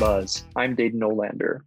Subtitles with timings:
[0.00, 0.44] Buzz.
[0.56, 1.60] I'm Dayton Olander.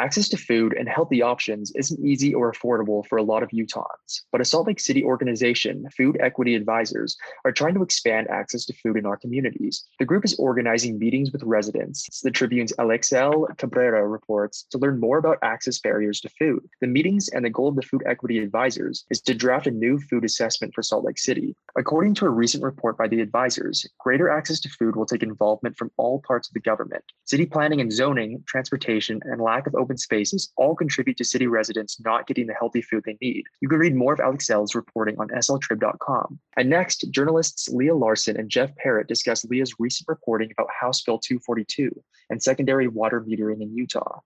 [0.00, 4.22] Access to food and healthy options isn't easy or affordable for a lot of Utahns,
[4.32, 8.72] but a Salt Lake City organization, Food Equity Advisors, are trying to expand access to
[8.72, 9.84] food in our communities.
[9.98, 15.18] The group is organizing meetings with residents, the Tribune's Alixel Cabrera reports, to learn more
[15.18, 16.66] about access barriers to food.
[16.80, 19.98] The meetings and the goal of the Food Equity Advisors is to draft a new
[19.98, 21.54] food assessment for Salt Lake City.
[21.76, 25.76] According to a recent report by the advisors, greater access to food will take involvement
[25.76, 27.04] from all parts of the government.
[27.26, 32.00] City planning and zoning, transportation, and lack of open spaces all contribute to city residents
[32.00, 33.44] not getting the healthy food they need.
[33.60, 36.38] You can read more of Alixel's reporting on sltrib.com.
[36.56, 41.18] And next, journalists Leia Larsen and Jeff Parrott discuss Leia's recent reporting about House Bill
[41.18, 41.90] 242
[42.28, 44.20] and secondary water metering in Utah.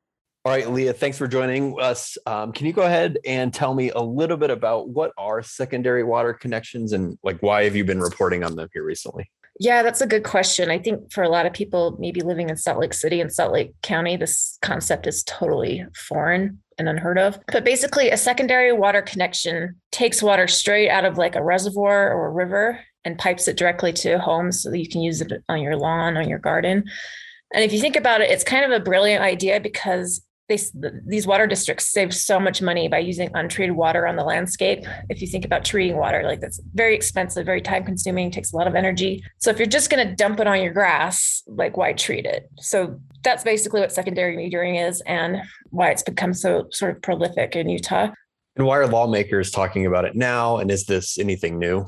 [0.47, 2.19] All right, Leia, thanks for joining us.
[2.27, 6.05] Um, can you go ahead and tell me a little bit about what are secondary
[6.05, 9.31] water connections and like why have you been reporting on them here recently?
[9.61, 10.71] Yeah, that's a good question.
[10.71, 13.53] I think for a lot of people, maybe living in Salt Lake City and Salt
[13.53, 17.39] Lake County, this concept is totally foreign and unheard of.
[17.53, 22.27] But basically, a secondary water connection takes water straight out of like a reservoir or
[22.27, 25.61] a river and pipes it directly to homes so that you can use it on
[25.61, 26.85] your lawn, on your garden.
[27.53, 30.59] And if you think about it, it's kind of a brilliant idea because they,
[31.07, 34.85] these water districts save so much money by using untreated water on the landscape.
[35.09, 38.57] If you think about treating water, like that's very expensive, very time consuming, takes a
[38.57, 39.25] lot of energy.
[39.39, 42.51] So if you're just going to dump it on your grass, like why treat it?
[42.59, 47.57] So that's basically what secondary metering is and why it's become so sort of prolific
[47.57, 48.09] in Utah.
[48.57, 50.59] And why are lawmakers talking about it now?
[50.59, 51.87] And is this anything new?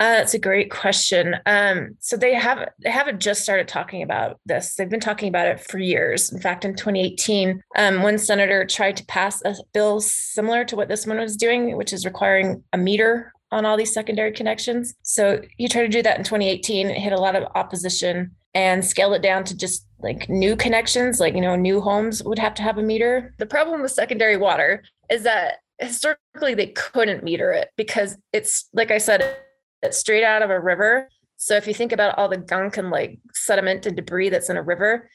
[0.00, 1.36] Uh, that's a great question.
[1.44, 4.74] Um, so they have they haven't just started talking about this.
[4.74, 6.32] They've been talking about it for years.
[6.32, 10.88] In fact, in 2018, um, one senator tried to pass a bill similar to what
[10.88, 14.94] this one was doing, which is requiring a meter on all these secondary connections.
[15.02, 16.88] So he tried to do that in 2018.
[16.88, 21.20] It hit a lot of opposition and scaled it down to just like new connections,
[21.20, 23.34] like you know, new homes would have to have a meter.
[23.36, 28.90] The problem with secondary water is that historically they couldn't meter it because it's like
[28.90, 29.36] I said
[29.90, 31.08] straight out of a river.
[31.36, 34.56] So if you think about all the gunk and like sediment and debris that's in
[34.56, 35.08] a river,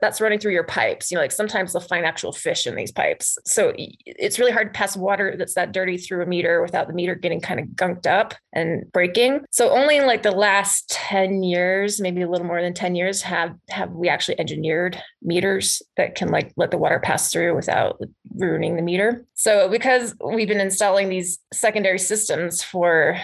[0.00, 1.10] that's running through your pipes.
[1.10, 3.38] You know, like sometimes they'll find actual fish in these pipes.
[3.44, 6.92] So it's really hard to pass water that's that dirty through a meter without the
[6.92, 9.44] meter getting kind of gunked up and breaking.
[9.50, 13.22] So only in like the last 10 years, maybe a little more than 10 years,
[13.22, 18.00] have have we actually engineered meters that can like let the water pass through without
[18.36, 19.24] ruining the meter.
[19.34, 23.18] So because we've been installing these secondary systems for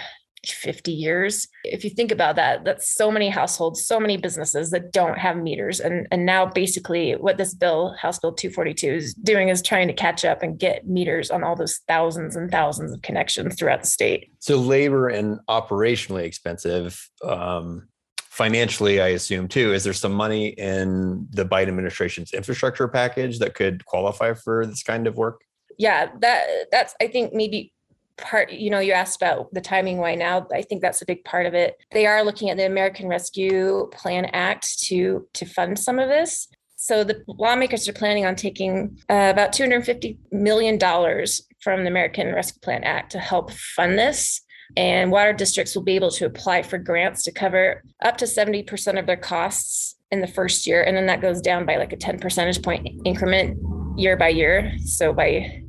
[0.52, 1.48] 50 years.
[1.64, 5.36] If you think about that, that's so many households, so many businesses that don't have
[5.36, 5.80] meters.
[5.80, 9.94] And, and now basically what this bill, House Bill 242 is doing is trying to
[9.94, 13.88] catch up and get meters on all those thousands and thousands of connections throughout the
[13.88, 14.30] state.
[14.40, 17.08] So labor and operationally expensive.
[17.22, 17.88] Um,
[18.34, 23.54] financially, I assume too, is there some money in the Biden administration's infrastructure package that
[23.54, 25.42] could qualify for this kind of work?
[25.78, 27.72] Yeah, that that's I think maybe
[28.16, 30.46] part you know you asked about the timing why now?
[30.52, 31.76] I think that's a big part of it.
[31.92, 36.48] They are looking at the american rescue plan act to to fund some of this.
[36.76, 42.32] So the lawmakers are planning on taking uh, about 250 million dollars from the american
[42.34, 44.40] rescue plan act to help fund this.
[44.76, 48.98] And water districts will be able to apply for grants to cover up to 70%
[48.98, 50.82] of their costs in the first year.
[50.82, 53.58] And then that goes down by like a 10 percentage point increment
[53.96, 54.72] year by year.
[54.84, 55.63] So by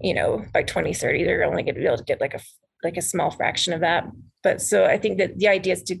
[0.00, 2.40] you know by 2030 they're only going to be able to get like a
[2.82, 4.04] like a small fraction of that.
[4.42, 5.98] But so i think that the idea is to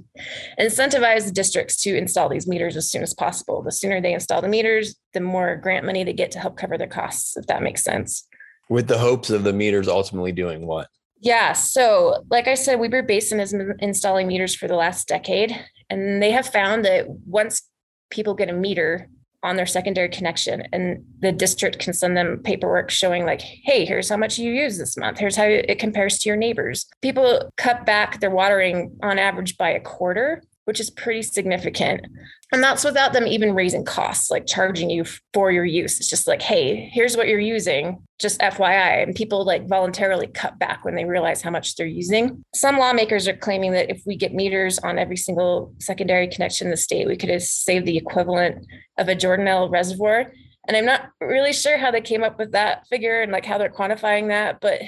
[0.58, 3.62] incentivize the districts to install these meters as soon as possible.
[3.62, 6.78] The sooner they install the meters the more grant money they get to help cover
[6.78, 8.26] their costs if that makes sense.
[8.68, 10.88] With the hopes of the meters ultimately doing what?
[11.20, 15.54] Yeah so like i said weber basin has been installing meters for the last decade
[15.90, 17.62] and they have found that once
[18.10, 19.08] people get a meter
[19.42, 24.08] on their secondary connection and the district can send them paperwork showing like hey here's
[24.08, 25.18] how much you use this month.
[25.18, 26.86] Here's how it compares to your neighbors.
[27.00, 32.06] People cut back their watering on average by a quarter which is pretty significant.
[32.52, 35.98] And that's without them even raising costs, like charging you for your use.
[35.98, 39.02] It's just like, hey, here's what you're using, just FYI.
[39.02, 42.44] And people like voluntarily cut back when they realize how much they're using.
[42.54, 46.70] Some lawmakers are claiming that if we get meters on every single secondary connection in
[46.70, 48.64] the state, we could save the equivalent
[48.96, 50.30] of a Jordanelle reservoir.
[50.68, 53.58] And I'm not really sure how they came up with that figure and like how
[53.58, 54.82] they're quantifying that, but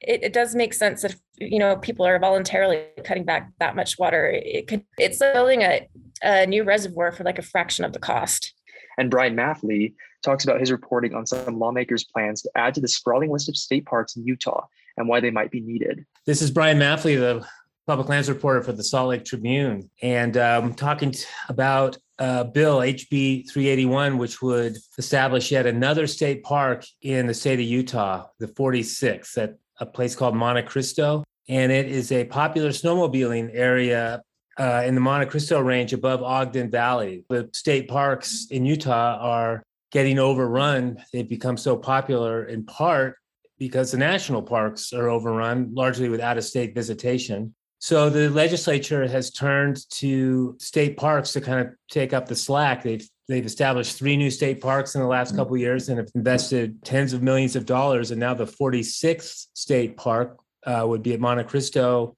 [0.00, 3.98] it, it does make sense if you know people are voluntarily cutting back that much
[3.98, 5.88] water it could it's building a,
[6.22, 8.54] a new reservoir for like a fraction of the cost.
[8.98, 12.88] And Bryan Maffly talks about his reporting on some lawmakers plans to add to the
[12.88, 14.66] sprawling list of state parks in utah
[14.96, 16.04] and why they might be needed.
[16.26, 17.46] This is Bryan Maffly the
[17.86, 22.78] public lands reporter for the salt lake tribune and um, talking t- about a bill,
[22.78, 28.46] HB 381, which would establish yet another state park in the state of Utah, the
[28.46, 31.24] 46th, at a place called Monte Cristo.
[31.48, 34.22] And it is a popular snowmobiling area
[34.58, 37.24] uh, in the Monte Cristo Range above Ogden Valley.
[37.28, 41.02] The state parks in Utah are getting overrun.
[41.12, 43.16] They've become so popular in part
[43.58, 47.54] because the national parks are overrun largely with out of state visitation.
[47.78, 52.82] So the legislature has turned to state parks to kind of take up the slack.
[52.82, 56.84] They've they've established three new state parks in the last couple years and have invested
[56.84, 58.10] tens of millions of dollars.
[58.10, 60.36] And now the 46th state park
[60.66, 62.16] uh, would be at Monte Cristo,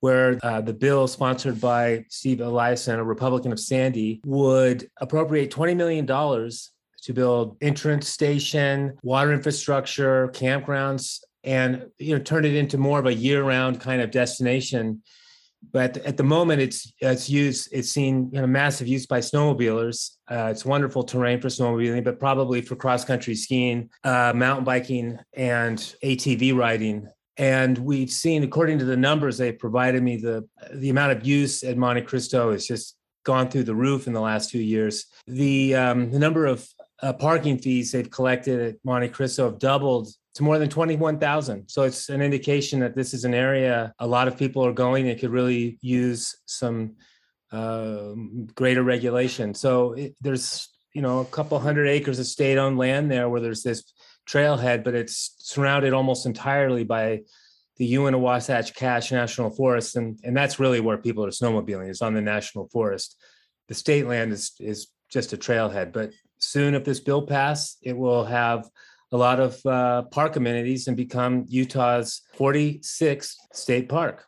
[0.00, 5.76] where uh, the bill sponsored by Steve Eliason, a Republican of Sandy, would appropriate $20
[5.76, 12.98] million to build entrance station, water infrastructure, campgrounds, and you know turn it into more
[12.98, 15.02] of a year-round kind of destination.
[15.72, 17.68] But at the moment, it's it's used.
[17.72, 20.16] It's seen you know, massive use by snowmobilers.
[20.30, 25.78] Uh, it's wonderful terrain for snowmobiling, but probably for cross-country skiing, uh, mountain biking, and
[26.02, 31.12] ATV riding and we've seen according to the numbers they've provided me the the amount
[31.12, 34.62] of use at monte cristo has just gone through the roof in the last two
[34.62, 36.66] years the um, the number of
[37.02, 41.68] uh, parking fees they've collected at monte cristo have doubled to more than 21,000.
[41.68, 45.08] So it's an indication that this is an area a lot of people are going
[45.08, 46.96] and could really use some
[47.52, 48.14] uh,
[48.54, 49.54] greater regulation.
[49.54, 53.40] So it, there's, you know, a couple hundred acres of state owned land there where
[53.40, 53.92] there's this
[54.28, 57.20] trailhead, but it's surrounded almost entirely by
[57.76, 61.90] the Uinta Wasatch Cache National Forest, and and that's really where people are snowmobiling.
[61.90, 63.16] Is on the national forest.
[63.68, 67.96] The state land is is just a trailhead, but soon, if this bill passes, it
[67.96, 68.68] will have
[69.14, 74.24] a lot of uh, park amenities and become Utah's 46th state park.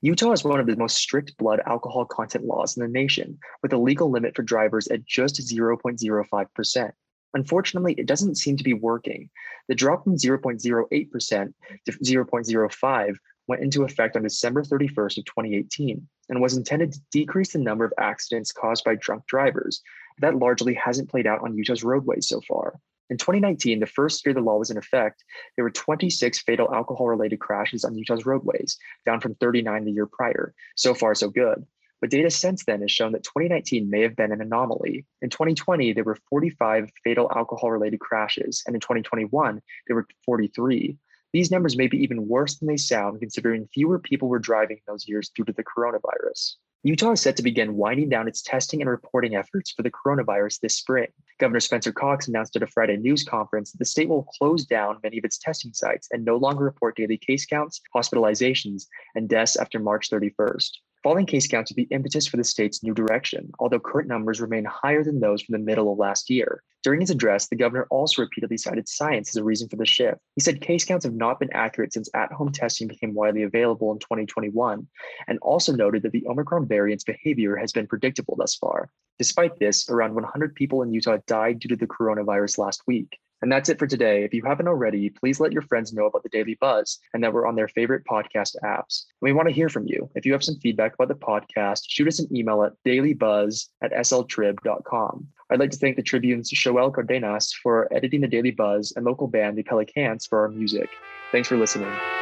[0.00, 3.74] Utah is one of the most strict blood alcohol content laws in the nation, with
[3.74, 6.90] a legal limit for drivers at just 0.05%.
[7.34, 9.28] Unfortunately, it doesn't seem to be working.
[9.68, 11.52] The drop from 0.08%
[11.84, 13.16] to 0.05
[13.46, 17.84] went into effect on December 31st of 2018 and was intended to decrease the number
[17.84, 19.82] of accidents caused by drunk drivers.
[20.20, 22.80] That largely hasn't played out on Utah's roadways so far.
[23.10, 25.24] In 2019, the first year the law was in effect,
[25.56, 28.76] there were 26 fatal alcohol related crashes on Utah's roadways,
[29.06, 30.54] down from 39 the year prior.
[30.76, 31.66] So far, so good.
[32.00, 35.04] But data since then has shown that 2019 may have been an anomaly.
[35.20, 40.96] In 2020, there were 45 fatal alcohol related crashes, and in 2021, there were 43.
[41.32, 45.08] These numbers may be even worse than they sound, considering fewer people were driving those
[45.08, 46.54] years due to the coronavirus.
[46.84, 50.60] Utah is set to begin winding down its testing and reporting efforts for the coronavirus
[50.60, 51.08] this spring.
[51.40, 54.98] Governor Spencer Cox announced at a Friday news conference that the state will close down
[55.02, 58.86] many of its testing sites and no longer report daily case counts, hospitalizations,
[59.16, 60.70] and deaths after March 31st.
[61.02, 64.64] Falling case counts would be impetus for the state's new direction, although current numbers remain
[64.64, 66.62] higher than those from the middle of last year.
[66.82, 70.18] During his address, the governor also repeatedly cited science as a reason for the shift.
[70.34, 73.92] He said case counts have not been accurate since at home testing became widely available
[73.92, 74.86] in 2021,
[75.28, 78.90] and also noted that the Omicron variant's behavior has been predictable thus far.
[79.18, 83.18] Despite this, around 100 people in Utah died due to the coronavirus last week.
[83.42, 84.24] And that's it for today.
[84.24, 87.32] If you haven't already, please let your friends know about the Daily Buzz and that
[87.32, 89.04] we're on their favorite podcast apps.
[89.20, 90.10] And we want to hear from you.
[90.14, 93.92] If you have some feedback about the podcast, shoot us an email at dailybuzz at
[93.92, 95.28] sltrib.com.
[95.50, 99.28] I'd like to thank the Tribune's Shoel Cardenas for editing the Daily Buzz and local
[99.28, 100.90] band the Pelicans for our music.
[101.32, 102.17] Thanks for listening.